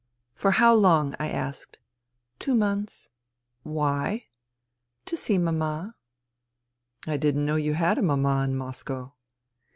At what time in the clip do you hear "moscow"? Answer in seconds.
8.55-9.13